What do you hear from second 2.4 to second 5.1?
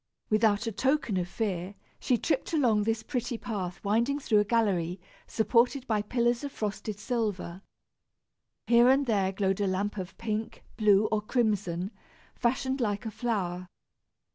along this pretty path winding through a gallery